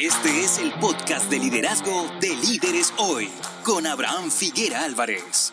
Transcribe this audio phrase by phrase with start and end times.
[0.00, 3.28] Este es el podcast de liderazgo de Líderes Hoy
[3.62, 5.52] con Abraham Figuera Álvarez.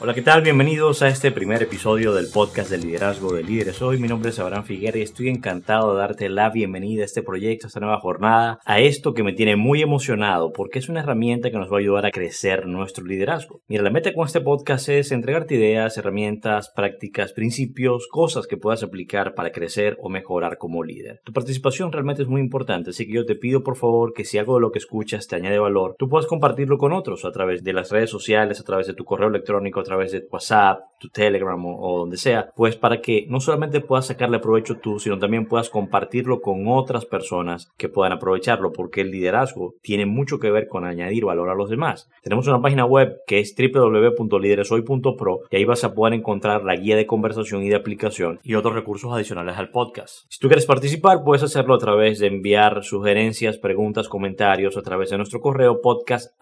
[0.00, 0.42] Hola, ¿qué tal?
[0.42, 3.82] Bienvenidos a este primer episodio del podcast de liderazgo de líderes.
[3.82, 7.24] Hoy mi nombre es Abraham Figuera y estoy encantado de darte la bienvenida a este
[7.24, 11.00] proyecto, a esta nueva jornada, a esto que me tiene muy emocionado porque es una
[11.00, 13.60] herramienta que nos va a ayudar a crecer nuestro liderazgo.
[13.66, 18.84] Mira, la meta con este podcast es entregarte ideas, herramientas, prácticas, principios, cosas que puedas
[18.84, 21.22] aplicar para crecer o mejorar como líder.
[21.24, 24.38] Tu participación realmente es muy importante, así que yo te pido por favor que si
[24.38, 27.64] algo de lo que escuchas te añade valor, tú puedas compartirlo con otros a través
[27.64, 31.98] de las redes sociales, a través de tu correo electrónico, través de WhatsApp, Telegram o,
[31.98, 36.40] donde sea, pues para que no solamente puedas sacarle provecho tú, sino también puedas compartirlo
[36.40, 41.24] con otras personas que puedan aprovecharlo, porque el liderazgo tiene mucho que ver con añadir
[41.24, 42.10] valor a los demás.
[42.22, 46.96] Tenemos una página web que es www.lidereshoy.pro y ahí vas a poder encontrar la guía
[46.96, 50.24] de conversación y de aplicación y otros recursos adicionales al podcast.
[50.28, 55.10] Si tú quieres participar, puedes hacerlo a través de enviar sugerencias, preguntas, comentarios a través
[55.10, 56.34] de nuestro correo podcast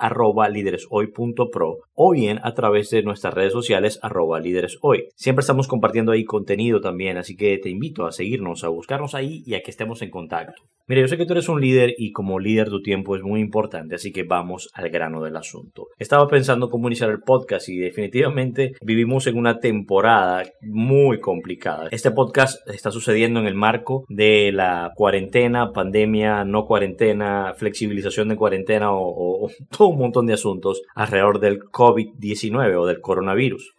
[1.95, 5.05] o bien a través de nuestras redes sociales arroba líderes hoy.
[5.15, 9.43] Siempre estamos compartiendo ahí contenido también, así que te invito a seguirnos, a buscarnos ahí
[9.47, 10.63] y a que estemos en contacto.
[10.89, 13.41] Mira, yo sé que tú eres un líder y como líder tu tiempo es muy
[13.41, 15.89] importante, así que vamos al grano del asunto.
[15.99, 21.89] Estaba pensando cómo iniciar el podcast y definitivamente vivimos en una temporada muy complicada.
[21.91, 28.37] Este podcast está sucediendo en el marco de la cuarentena, pandemia, no cuarentena, flexibilización de
[28.37, 33.26] cuarentena o, o todo un montón de asuntos alrededor del COVID-19 o del coronavirus.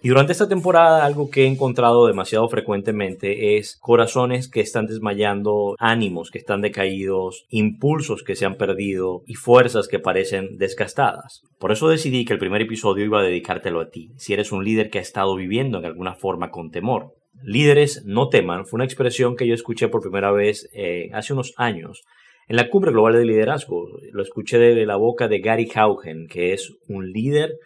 [0.02, 5.76] Y durante esta temporada algo que he encontrado demasiado frecuentemente es corazones que están desmayando,
[5.80, 11.42] ánimos que están decaídos impulsos que se han perdido y fuerzas que parecen desgastadas.
[11.59, 14.64] Por eso decidí que el primer episodio iba a dedicártelo a ti, si eres un
[14.64, 17.14] líder que ha estado viviendo en alguna forma con temor.
[17.44, 21.54] Líderes no teman fue una expresión que yo escuché por primera vez eh, hace unos
[21.58, 22.04] años
[22.48, 23.88] en la Cumbre Global de Liderazgo.
[24.11, 27.58] Lo escuché de la boca de Gary Haugen, que es un líder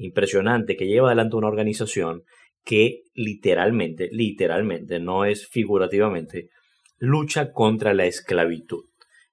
[0.00, 2.22] impresionante que lleva adelante una organización
[2.64, 6.48] que literalmente, literalmente, no es figurativamente,
[6.98, 8.84] lucha contra la esclavitud.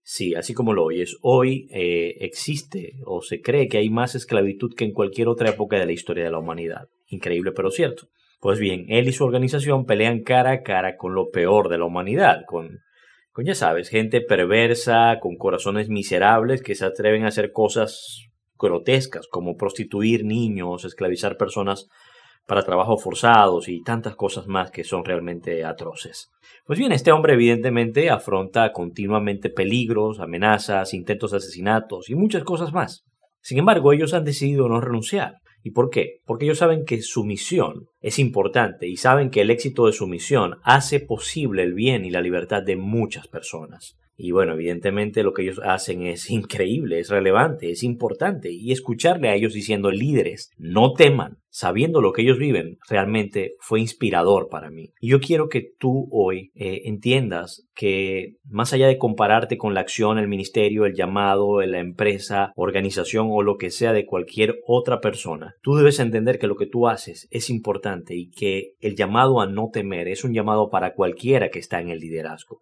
[0.04, 4.74] Sí, así como lo oyes, hoy eh, existe o se cree que hay más esclavitud
[4.74, 6.88] que en cualquier otra época de la historia de la humanidad.
[7.08, 8.08] Increíble pero cierto.
[8.40, 11.86] Pues bien, él y su organización pelean cara a cara con lo peor de la
[11.86, 12.80] humanidad, con,
[13.32, 18.27] con ya sabes, gente perversa, con corazones miserables que se atreven a hacer cosas
[18.60, 21.88] grotescas como prostituir niños, esclavizar personas
[22.48, 26.30] para trabajos forzados y tantas cosas más que son realmente atroces.
[26.66, 32.72] Pues bien, este hombre evidentemente afronta continuamente peligros, amenazas, intentos de asesinatos y muchas cosas
[32.72, 33.04] más.
[33.42, 35.36] Sin embargo, ellos han decidido no renunciar.
[35.62, 36.20] ¿Y por qué?
[36.26, 40.08] Porque ellos saben que su misión es importante y saben que el éxito de su
[40.08, 43.98] misión hace posible el bien y la libertad de muchas personas.
[44.18, 48.52] Y bueno, evidentemente lo que ellos hacen es increíble, es relevante, es importante.
[48.52, 53.80] Y escucharle a ellos diciendo líderes, no teman, sabiendo lo que ellos viven, realmente fue
[53.80, 54.92] inspirador para mí.
[55.00, 59.82] Y yo quiero que tú hoy eh, entiendas que más allá de compararte con la
[59.82, 65.00] acción, el ministerio, el llamado, la empresa, organización o lo que sea de cualquier otra
[65.00, 69.42] persona, tú debes entender que lo que tú haces es importante y que el llamado
[69.42, 72.62] a no temer es un llamado para cualquiera que está en el liderazgo.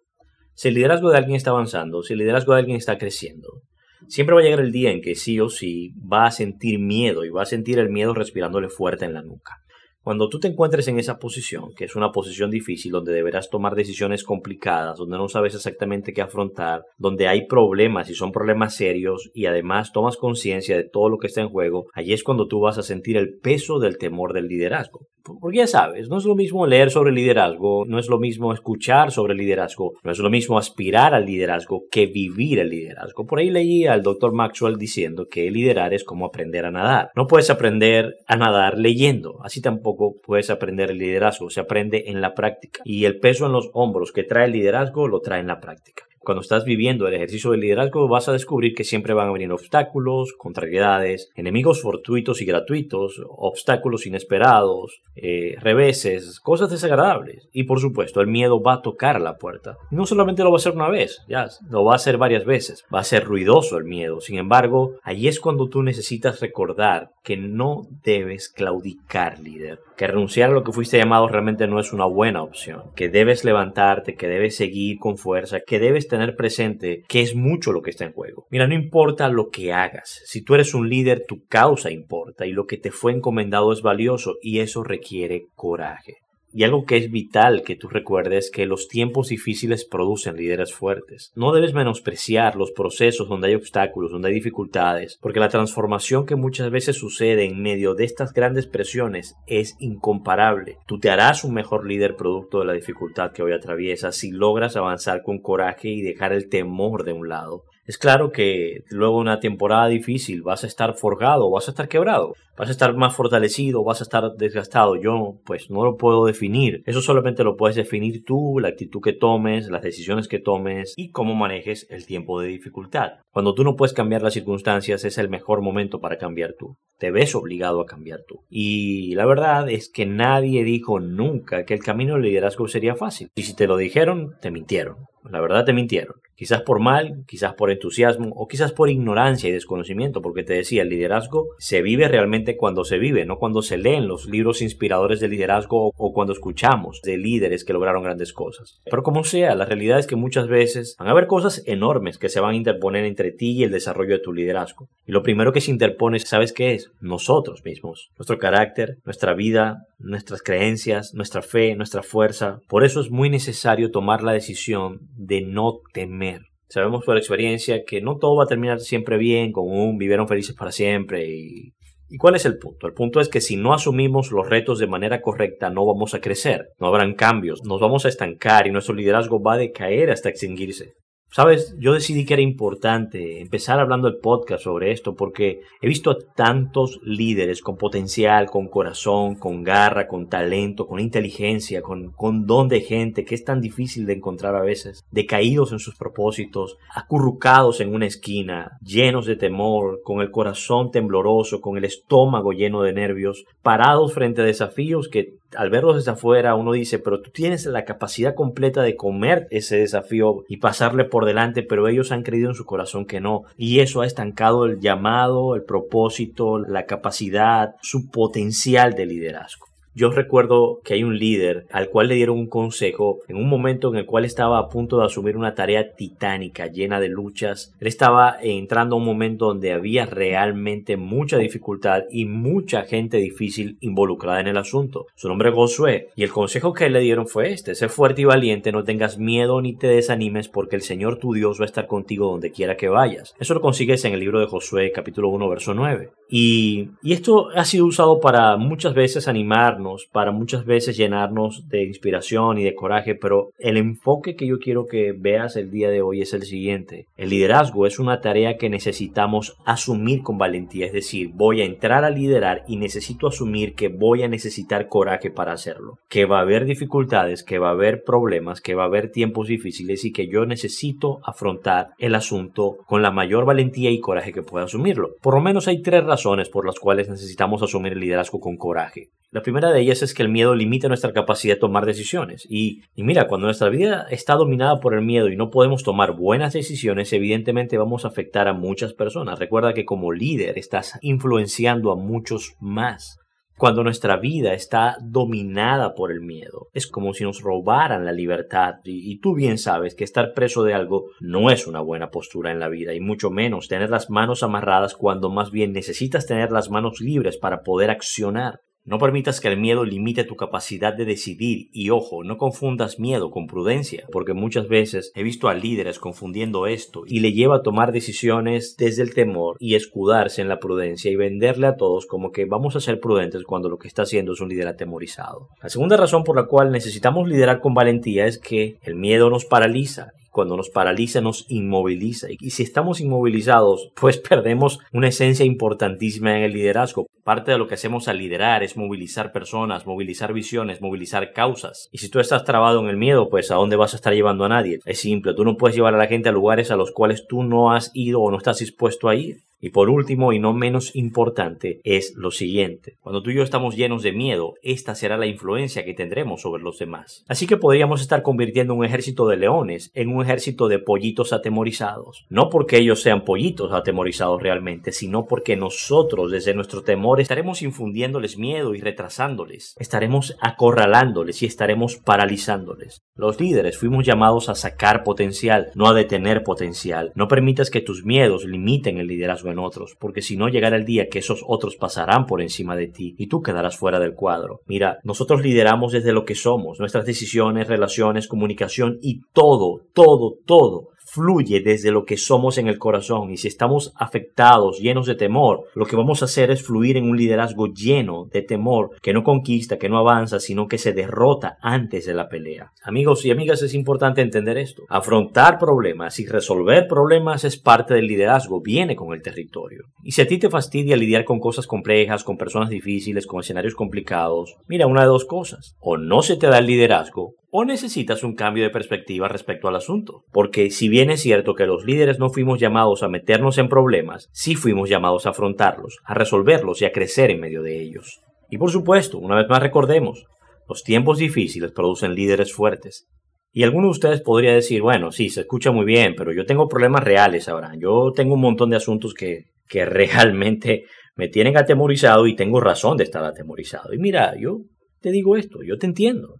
[0.56, 3.60] Si el liderazgo de alguien está avanzando, si el liderazgo de alguien está creciendo,
[4.08, 7.26] siempre va a llegar el día en que sí o sí va a sentir miedo
[7.26, 9.58] y va a sentir el miedo respirándole fuerte en la nuca.
[10.00, 13.74] Cuando tú te encuentres en esa posición, que es una posición difícil, donde deberás tomar
[13.74, 19.30] decisiones complicadas, donde no sabes exactamente qué afrontar, donde hay problemas y son problemas serios
[19.34, 22.60] y además tomas conciencia de todo lo que está en juego, allí es cuando tú
[22.60, 25.00] vas a sentir el peso del temor del liderazgo.
[25.40, 29.10] Porque ya sabes, no es lo mismo leer sobre liderazgo, no es lo mismo escuchar
[29.10, 33.26] sobre liderazgo, no es lo mismo aspirar al liderazgo que vivir el liderazgo.
[33.26, 37.10] Por ahí leí al doctor Maxwell diciendo que liderar es como aprender a nadar.
[37.14, 42.20] No puedes aprender a nadar leyendo, así tampoco puedes aprender el liderazgo, se aprende en
[42.20, 42.82] la práctica.
[42.84, 46.04] Y el peso en los hombros que trae el liderazgo lo trae en la práctica
[46.26, 49.52] cuando estás viviendo el ejercicio del liderazgo vas a descubrir que siempre van a venir
[49.52, 57.48] obstáculos, contrariedades, enemigos fortuitos y gratuitos, obstáculos inesperados, eh, reveses, cosas desagradables.
[57.52, 59.76] Y por supuesto, el miedo va a tocar la puerta.
[59.92, 62.44] Y no solamente lo va a hacer una vez, ya, lo va a hacer varias
[62.44, 62.84] veces.
[62.92, 64.20] Va a ser ruidoso el miedo.
[64.20, 69.78] Sin embargo, ahí es cuando tú necesitas recordar que no debes claudicar, líder.
[69.96, 72.82] Que renunciar a lo que fuiste llamado realmente no es una buena opción.
[72.96, 77.72] Que debes levantarte, que debes seguir con fuerza, que debes tener presente que es mucho
[77.72, 78.46] lo que está en juego.
[78.50, 80.22] Mira, no importa lo que hagas.
[80.24, 83.82] Si tú eres un líder, tu causa importa y lo que te fue encomendado es
[83.82, 86.25] valioso y eso requiere coraje.
[86.56, 91.30] Y algo que es vital que tú recuerdes que los tiempos difíciles producen líderes fuertes.
[91.34, 96.34] No debes menospreciar los procesos donde hay obstáculos, donde hay dificultades, porque la transformación que
[96.34, 100.78] muchas veces sucede en medio de estas grandes presiones es incomparable.
[100.86, 104.76] Tú te harás un mejor líder producto de la dificultad que hoy atraviesas si logras
[104.76, 107.64] avanzar con coraje y dejar el temor de un lado.
[107.86, 111.88] Es claro que luego de una temporada difícil vas a estar forjado, vas a estar
[111.88, 114.96] quebrado, vas a estar más fortalecido, vas a estar desgastado.
[114.96, 116.82] Yo pues no lo puedo definir.
[116.84, 121.10] Eso solamente lo puedes definir tú, la actitud que tomes, las decisiones que tomes y
[121.10, 123.20] cómo manejes el tiempo de dificultad.
[123.30, 126.76] Cuando tú no puedes cambiar las circunstancias es el mejor momento para cambiar tú.
[126.98, 128.42] Te ves obligado a cambiar tú.
[128.50, 133.28] Y la verdad es que nadie dijo nunca que el camino del liderazgo sería fácil.
[133.36, 134.96] Y si te lo dijeron, te mintieron.
[135.30, 136.16] La verdad te mintieron.
[136.36, 140.82] Quizás por mal, quizás por entusiasmo o quizás por ignorancia y desconocimiento, porque te decía,
[140.82, 145.20] el liderazgo se vive realmente cuando se vive, no cuando se leen los libros inspiradores
[145.20, 148.80] de liderazgo o cuando escuchamos de líderes que lograron grandes cosas.
[148.84, 152.28] Pero como sea, la realidad es que muchas veces van a haber cosas enormes que
[152.28, 154.88] se van a interponer entre ti y el desarrollo de tu liderazgo.
[155.06, 156.90] Y lo primero que se interpone, ¿sabes qué es?
[157.00, 162.60] Nosotros mismos, nuestro carácter, nuestra vida, nuestras creencias, nuestra fe, nuestra fuerza.
[162.68, 166.25] Por eso es muy necesario tomar la decisión de no temer.
[166.68, 170.54] Sabemos por experiencia que no todo va a terminar siempre bien, con un vivieron felices
[170.54, 171.72] para siempre y
[172.08, 172.86] ¿Y cuál es el punto?
[172.86, 176.20] El punto es que si no asumimos los retos de manera correcta no vamos a
[176.20, 180.28] crecer, no habrán cambios, nos vamos a estancar y nuestro liderazgo va a decaer hasta
[180.28, 180.92] extinguirse.
[181.30, 186.10] Sabes, yo decidí que era importante empezar hablando el podcast sobre esto porque he visto
[186.10, 192.46] a tantos líderes con potencial, con corazón, con garra, con talento, con inteligencia, con, con
[192.46, 196.78] don de gente que es tan difícil de encontrar a veces, decaídos en sus propósitos,
[196.94, 202.82] acurrucados en una esquina, llenos de temor, con el corazón tembloroso, con el estómago lleno
[202.82, 207.30] de nervios, parados frente a desafíos que al verlos desde afuera uno dice, pero tú
[207.30, 212.22] tienes la capacidad completa de comer ese desafío y pasarle por delante, pero ellos han
[212.22, 213.42] creído en su corazón que no.
[213.56, 219.66] Y eso ha estancado el llamado, el propósito, la capacidad, su potencial de liderazgo.
[219.96, 223.88] Yo recuerdo que hay un líder al cual le dieron un consejo en un momento
[223.88, 227.74] en el cual estaba a punto de asumir una tarea titánica, llena de luchas.
[227.80, 233.78] Él estaba entrando a un momento donde había realmente mucha dificultad y mucha gente difícil
[233.80, 235.06] involucrada en el asunto.
[235.14, 238.26] Su nombre es Josué y el consejo que le dieron fue este, sé fuerte y
[238.26, 241.86] valiente, no tengas miedo ni te desanimes porque el Señor tu Dios va a estar
[241.86, 243.34] contigo donde quiera que vayas.
[243.40, 246.10] Eso lo consigues en el libro de Josué capítulo 1 verso 9.
[246.28, 251.84] Y, y esto ha sido usado para muchas veces animarnos para muchas veces llenarnos de
[251.84, 256.02] inspiración y de coraje, pero el enfoque que yo quiero que veas el día de
[256.02, 257.06] hoy es el siguiente.
[257.16, 262.04] El liderazgo es una tarea que necesitamos asumir con valentía, es decir, voy a entrar
[262.04, 266.42] a liderar y necesito asumir que voy a necesitar coraje para hacerlo, que va a
[266.42, 270.28] haber dificultades, que va a haber problemas, que va a haber tiempos difíciles y que
[270.28, 275.10] yo necesito afrontar el asunto con la mayor valentía y coraje que pueda asumirlo.
[275.20, 279.10] Por lo menos hay tres razones por las cuales necesitamos asumir el liderazgo con coraje.
[279.32, 282.46] La primera de ellas es que el miedo limita nuestra capacidad de tomar decisiones.
[282.48, 286.52] Y, mira, cuando nuestra vida está dominada por el miedo y no podemos tomar buenas
[286.52, 289.38] decisiones, evidentemente vamos a afectar a muchas personas.
[289.38, 293.18] Recuerda que como líder estás influenciando a muchos más.
[293.58, 298.74] Cuando nuestra vida está dominada por el miedo, es como si nos robaran la libertad
[298.84, 302.52] y, y, tú bien sabes que estar preso de algo no es una buena postura
[302.52, 306.52] en la vida y mucho menos tener las manos amarradas cuando más bien necesitas tener
[306.52, 308.60] las manos libres para poder accionar.
[308.86, 313.32] No permitas que el miedo limite tu capacidad de decidir y ojo, no confundas miedo
[313.32, 317.62] con prudencia, porque muchas veces he visto a líderes confundiendo esto y le lleva a
[317.62, 322.30] tomar decisiones desde el temor y escudarse en la prudencia y venderle a todos como
[322.30, 325.48] que vamos a ser prudentes cuando lo que está haciendo es un líder atemorizado.
[325.60, 329.46] La segunda razón por la cual necesitamos liderar con valentía es que el miedo nos
[329.46, 332.26] paraliza cuando nos paraliza nos inmoviliza.
[332.28, 337.06] Y si estamos inmovilizados, pues perdemos una esencia importantísima en el liderazgo.
[337.24, 341.88] Parte de lo que hacemos al liderar es movilizar personas, movilizar visiones, movilizar causas.
[341.90, 344.44] Y si tú estás trabado en el miedo, pues ¿a dónde vas a estar llevando
[344.44, 344.80] a nadie?
[344.84, 347.42] Es simple, tú no puedes llevar a la gente a lugares a los cuales tú
[347.42, 349.38] no has ido o no estás dispuesto a ir.
[349.66, 352.98] Y por último, y no menos importante, es lo siguiente.
[353.00, 356.62] Cuando tú y yo estamos llenos de miedo, esta será la influencia que tendremos sobre
[356.62, 357.24] los demás.
[357.26, 362.26] Así que podríamos estar convirtiendo un ejército de leones en un ejército de pollitos atemorizados.
[362.28, 368.38] No porque ellos sean pollitos atemorizados realmente, sino porque nosotros desde nuestro temor estaremos infundiéndoles
[368.38, 369.74] miedo y retrasándoles.
[369.80, 373.02] Estaremos acorralándoles y estaremos paralizándoles.
[373.16, 377.10] Los líderes fuimos llamados a sacar potencial, no a detener potencial.
[377.16, 381.08] No permitas que tus miedos limiten el liderazgo otros, porque si no llegará el día
[381.10, 384.60] que esos otros pasarán por encima de ti y tú quedarás fuera del cuadro.
[384.66, 390.88] Mira, nosotros lideramos desde lo que somos, nuestras decisiones, relaciones, comunicación y todo, todo, todo
[391.06, 395.64] fluye desde lo que somos en el corazón y si estamos afectados, llenos de temor,
[395.74, 399.22] lo que vamos a hacer es fluir en un liderazgo lleno de temor que no
[399.22, 402.72] conquista, que no avanza, sino que se derrota antes de la pelea.
[402.82, 404.82] Amigos y amigas, es importante entender esto.
[404.88, 409.84] Afrontar problemas y resolver problemas es parte del liderazgo, viene con el territorio.
[410.02, 413.74] Y si a ti te fastidia lidiar con cosas complejas, con personas difíciles, con escenarios
[413.74, 415.76] complicados, mira una de dos cosas.
[415.80, 419.76] O no se te da el liderazgo o necesitas un cambio de perspectiva respecto al
[419.76, 420.24] asunto.
[420.30, 424.28] Porque si bien es cierto que los líderes no fuimos llamados a meternos en problemas,
[424.30, 428.20] sí fuimos llamados a afrontarlos, a resolverlos y a crecer en medio de ellos.
[428.50, 430.26] Y por supuesto, una vez más recordemos,
[430.68, 433.08] los tiempos difíciles producen líderes fuertes.
[433.52, 436.68] Y alguno de ustedes podría decir, bueno, sí, se escucha muy bien, pero yo tengo
[436.68, 437.72] problemas reales ahora.
[437.78, 440.84] Yo tengo un montón de asuntos que, que realmente
[441.14, 443.94] me tienen atemorizado y tengo razón de estar atemorizado.
[443.94, 444.58] Y mira, yo
[445.00, 446.34] te digo esto, yo te entiendo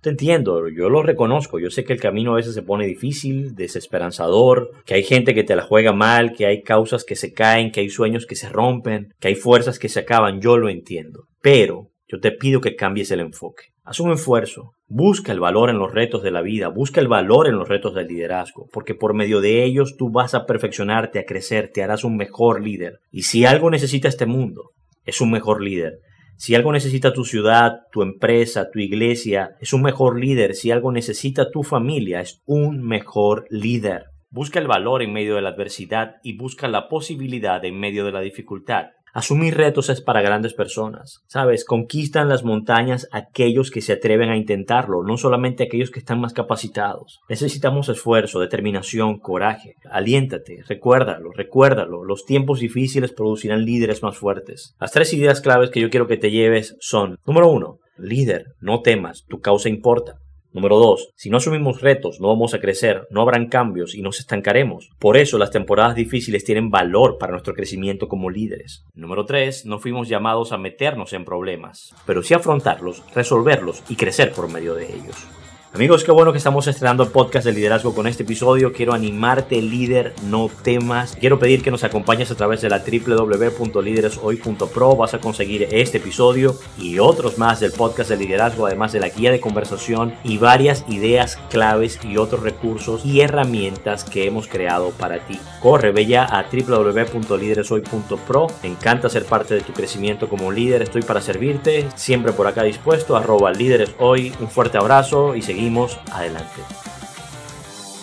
[0.00, 3.54] te entiendo, yo lo reconozco, yo sé que el camino a veces se pone difícil,
[3.54, 7.70] desesperanzador, que hay gente que te la juega mal, que hay causas que se caen,
[7.70, 11.24] que hay sueños que se rompen, que hay fuerzas que se acaban, yo lo entiendo.
[11.42, 13.64] Pero yo te pido que cambies el enfoque.
[13.84, 17.46] Haz un esfuerzo, busca el valor en los retos de la vida, busca el valor
[17.46, 21.24] en los retos del liderazgo, porque por medio de ellos tú vas a perfeccionarte, a
[21.24, 23.00] crecer, te harás un mejor líder.
[23.10, 24.70] Y si algo necesita este mundo,
[25.04, 25.98] es un mejor líder.
[26.40, 30.54] Si algo necesita tu ciudad, tu empresa, tu iglesia, es un mejor líder.
[30.54, 34.06] Si algo necesita tu familia, es un mejor líder.
[34.30, 38.12] Busca el valor en medio de la adversidad y busca la posibilidad en medio de
[38.12, 38.86] la dificultad.
[39.12, 41.20] Asumir retos es para grandes personas.
[41.26, 46.20] Sabes, conquistan las montañas aquellos que se atreven a intentarlo, no solamente aquellos que están
[46.20, 47.20] más capacitados.
[47.28, 49.74] Necesitamos esfuerzo, determinación, coraje.
[49.90, 52.04] Aliéntate, recuérdalo, recuérdalo.
[52.04, 54.74] Los tiempos difíciles producirán líderes más fuertes.
[54.80, 58.80] Las tres ideas claves que yo quiero que te lleves son, número uno, líder, no
[58.80, 60.14] temas, tu causa importa.
[60.52, 61.12] Número 2.
[61.14, 64.90] Si no asumimos retos, no vamos a crecer, no habrán cambios y nos estancaremos.
[64.98, 68.84] Por eso las temporadas difíciles tienen valor para nuestro crecimiento como líderes.
[68.94, 69.66] Número 3.
[69.66, 74.74] No fuimos llamados a meternos en problemas, pero sí afrontarlos, resolverlos y crecer por medio
[74.74, 75.39] de ellos.
[75.72, 78.72] Amigos, qué bueno que estamos estrenando el podcast de liderazgo con este episodio.
[78.72, 81.14] Quiero animarte, líder, no temas.
[81.14, 84.96] Quiero pedir que nos acompañes a través de la www.lidereshoy.pro.
[84.96, 89.10] Vas a conseguir este episodio y otros más del podcast de liderazgo, además de la
[89.10, 94.90] guía de conversación y varias ideas claves y otros recursos y herramientas que hemos creado
[94.90, 95.38] para ti.
[95.62, 98.48] Corre, ve ya a www.lidereshoy.pro.
[98.64, 100.82] Me encanta ser parte de tu crecimiento como líder.
[100.82, 101.86] Estoy para servirte.
[101.94, 103.16] Siempre por acá dispuesto.
[103.16, 104.32] Arroba líderes hoy.
[104.40, 106.62] Un fuerte abrazo y seguimos seguimos adelante.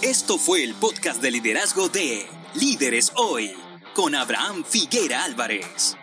[0.04, 3.52] Esto fue el podcast de liderazgo de Líderes Hoy
[3.96, 5.98] con Abraham Figuera Álvarez.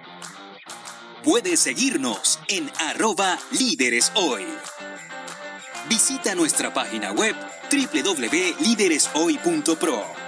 [1.22, 4.42] Puedes seguirnos en arroba líderes hoy.
[5.88, 7.36] Visita nuestra página web
[7.70, 10.23] www.lidereshoy.pro